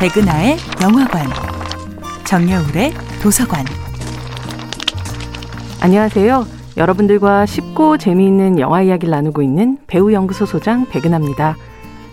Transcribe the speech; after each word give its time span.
백은하의 0.00 0.56
영화관, 0.82 1.26
정여울의 2.24 2.90
도서관. 3.22 3.66
안녕하세요. 5.82 6.46
여러분들과 6.78 7.44
쉽고 7.44 7.98
재미있는 7.98 8.58
영화 8.58 8.80
이야기를 8.80 9.10
나누고 9.10 9.42
있는 9.42 9.76
배우연구소 9.88 10.46
소장 10.46 10.86
백은하입니다. 10.88 11.54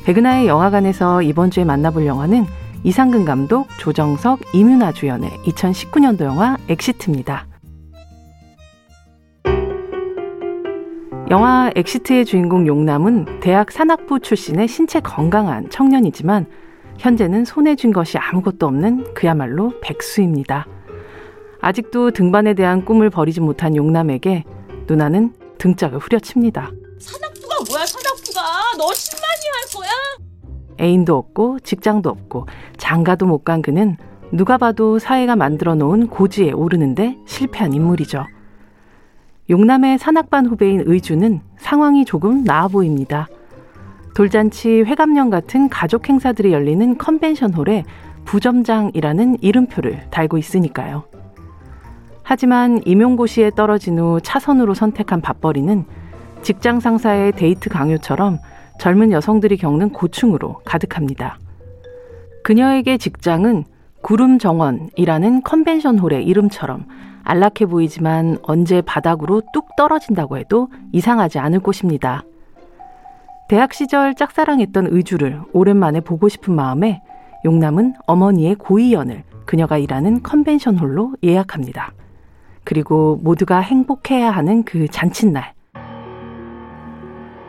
백은하의 0.04 0.48
영화관에서 0.48 1.21
이번 1.21 1.50
주에 1.50 1.63
만나볼 1.63 2.05
영화는 2.05 2.45
이상근 2.84 3.23
감독, 3.23 3.70
조정석, 3.80 4.41
임윤아 4.54 4.91
주연의 4.91 5.30
2019년도 5.45 6.26
영화 6.26 6.58
엑시트입니다. 6.67 7.48
영화 11.30 11.72
엑시트의 11.73 12.26
주인공 12.26 12.67
용남은 12.67 13.40
대학 13.40 13.72
산악부 13.72 14.20
출신의 14.20 14.67
신체 14.67 14.99
건강한 14.99 15.70
청년이지만 15.70 16.48
현재는 16.98 17.46
손에 17.46 17.76
쥔 17.76 17.92
것이 17.94 18.18
아무것도 18.18 18.66
없는 18.66 19.14
그야말로 19.14 19.74
백수입니다. 19.82 20.66
아직도 21.62 22.12
등반에 22.12 22.54
대한 22.54 22.86
꿈을 22.86 23.10
버리지 23.10 23.42
못한 23.42 23.76
용남에게 23.76 24.44
누나는 24.88 25.34
등짝을 25.58 26.00
후려칩니다. 26.00 26.72
산악부가 27.00 27.56
뭐야 27.70 27.86
산악부가 27.86 28.42
너 28.78 28.94
신만이 28.94 29.42
할 29.54 29.82
거야? 29.82 29.90
애인도 30.80 31.16
없고 31.18 31.60
직장도 31.62 32.10
없고 32.10 32.48
장가도 32.78 33.26
못 33.26 33.44
간 33.44 33.62
그는 33.62 33.98
누가 34.32 34.58
봐도 34.58 35.00
사회가 35.00 35.36
만들어 35.36 35.73
놓은 35.76 36.08
고지에 36.08 36.52
오르는데 36.52 37.18
실패한 37.26 37.73
인물이죠. 37.73 38.26
용남의 39.50 39.98
산악반 39.98 40.45
후배인 40.45 40.84
의주는 40.86 41.42
상황이 41.58 42.04
조금 42.06 42.44
나아 42.44 42.68
보입니다. 42.68 43.28
돌잔치, 44.17 44.81
회감령 44.81 45.30
같은 45.30 45.70
가족 45.70 46.09
행사들이 46.09 46.52
열리는 46.52 46.97
컨벤션홀에 46.97 47.83
부점장이라는 48.25 49.44
이름표를 49.44 50.09
달고 50.09 50.39
있으니까요. 50.39 51.03
하지만 52.23 52.81
임용고시에 52.83 53.52
떨어진 53.52 54.00
후 54.00 54.19
차선으로 54.19 54.73
선택한 54.73 55.22
밥벌이는 55.22 55.86
직장 56.42 56.80
상사의 56.80 57.33
데이트 57.33 57.69
강요처럼 57.69 58.39
젊은 58.80 59.11
여성들이 59.11 59.55
겪는 59.58 59.92
고충으로 59.92 60.61
가득합니다. 60.66 61.38
그녀에게 62.44 62.97
직장은 62.97 63.66
구름 64.02 64.39
정원이라는 64.39 65.44
컨벤션 65.44 65.99
홀의 65.99 66.25
이름처럼 66.25 66.88
안락해 67.23 67.67
보이지만 67.67 68.39
언제 68.42 68.81
바닥으로 68.81 69.44
뚝 69.53 69.75
떨어진다고 69.75 70.39
해도 70.39 70.70
이상하지 70.92 71.38
않을 71.38 71.59
곳입니다. 71.59 72.23
대학 73.48 73.73
시절 73.73 74.14
짝사랑했던 74.14 74.88
의주를 74.92 75.42
오랜만에 75.53 76.02
보고 76.02 76.28
싶은 76.28 76.53
마음에 76.53 77.02
용남은 77.45 77.94
어머니의 78.06 78.56
고이연을 78.56 79.23
그녀가 79.45 79.78
일하는 79.78 80.22
컨벤션 80.22 80.78
홀로 80.78 81.14
예약합니다. 81.23 81.94
그리고 82.66 83.17
모두가 83.23 83.59
행복해야 83.59 84.31
하는 84.31 84.64
그 84.64 84.89
잔칫날. 84.89 85.54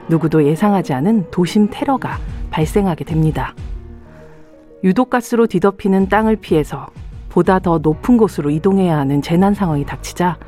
누구도 0.08 0.44
예상하지 0.44 0.94
않은 0.94 1.30
도심 1.32 1.68
테러가 1.70 2.18
발생하게 2.50 3.04
됩니다. 3.04 3.54
유독가스로 4.84 5.48
뒤덮이는 5.48 6.08
땅을 6.08 6.36
피해서 6.36 6.86
보다 7.28 7.58
더 7.58 7.78
높은 7.78 8.16
곳으로 8.16 8.50
이동해야 8.50 8.96
하는 8.96 9.20
재난 9.20 9.52
상황이 9.52 9.84
닥치자 9.84 10.38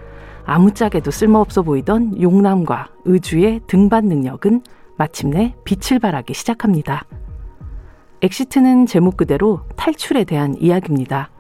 아무짝에도 0.45 1.11
쓸모없어 1.11 1.63
보이던 1.63 2.23
용남과 2.23 2.91
의주의 3.05 3.61
등반 3.67 4.07
능력은 4.07 4.63
마침내 5.01 5.55
빛을 5.65 5.99
발하기 5.99 6.35
시작합니다. 6.35 7.07
엑시트는 8.21 8.85
제목 8.85 9.17
그대로 9.17 9.63
탈출에 9.77 10.25
대한 10.25 10.55
이야기입니다. 10.61 11.31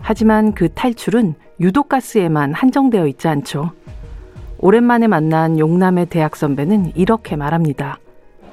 하지만 0.00 0.54
그 0.54 0.72
탈출은 0.72 1.34
유독가스에만 1.60 2.54
한정되어 2.54 3.06
있지 3.08 3.28
않죠. 3.28 3.72
오랜만에 4.56 5.06
만난 5.06 5.58
용남의 5.58 6.06
대학 6.06 6.34
선배는 6.34 6.92
이렇게 6.94 7.36
말합니다. 7.36 7.98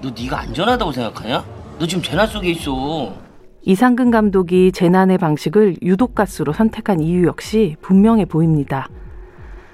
너 0.01 0.09
네가 0.09 0.41
안전하다고 0.41 0.91
생각하냐? 0.91 1.45
너 1.79 1.87
지금 1.87 2.03
재난 2.03 2.27
속에 2.27 2.49
있어. 2.49 3.13
이상근 3.61 4.11
감독이 4.11 4.73
재난의 4.73 5.17
방식을 5.17 5.77
유독가스로 5.81 6.51
선택한 6.51 6.99
이유 6.99 7.25
역시 7.25 7.77
분명해 7.79 8.25
보입니다. 8.25 8.89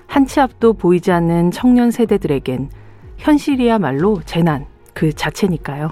한치 0.05 0.39
앞도 0.39 0.73
보이지 0.73 1.11
않는 1.11 1.49
청년 1.49 1.89
세대들에겐 1.89 2.69
현실이야말로 3.17 4.21
재난 4.25 4.65
그 4.97 5.13
자체니까요. 5.13 5.91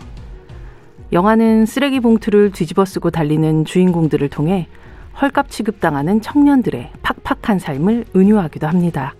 영화는 1.14 1.68
쓰레기 1.68 2.00
봉투를 2.00 2.52
뒤집어 2.52 2.86
쓰고 2.86 3.12
달리는 3.12 3.64
주인공들을 3.64 4.28
통해 4.30 4.68
헐값 5.22 5.52
취급당하는 5.52 6.22
청년들의 6.22 6.92
팍팍한 7.04 7.60
삶을 7.60 8.06
은유하기도 8.16 8.66
합니다. 8.66 9.14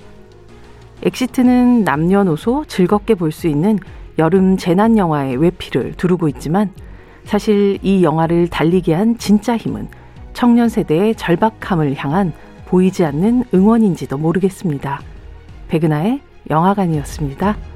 엑시트는 1.04 1.84
남녀노소 1.84 2.66
즐겁게 2.66 3.14
볼 3.14 3.32
수 3.32 3.48
있는 3.48 3.78
여름 4.18 4.58
재난 4.58 4.98
영화의 4.98 5.38
외피를 5.38 5.94
두르고 5.94 6.30
있지만 6.30 6.72
사실 7.24 7.78
이 7.84 8.04
영화를 8.04 8.48
달리게 8.48 8.92
한 8.92 9.20
진짜 9.20 9.56
힘은 9.56 9.88
청년 10.34 10.68
세대의 10.68 11.14
절박함을 11.14 11.94
향한 11.96 12.34
보이지 12.66 13.06
않는 13.06 13.44
응원인지도 13.54 14.18
모르겠습니다. 14.18 15.00
백은하의 15.68 16.22
영화관이었습니다. 16.50 17.75